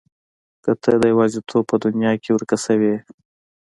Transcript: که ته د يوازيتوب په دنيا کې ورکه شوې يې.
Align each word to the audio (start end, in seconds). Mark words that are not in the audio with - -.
که 0.63 0.71
ته 0.81 0.91
د 1.01 1.03
يوازيتوب 1.13 1.63
په 1.71 1.75
دنيا 1.85 2.13
کې 2.23 2.29
ورکه 2.33 2.57
شوې 2.65 2.89
يې. 2.93 2.99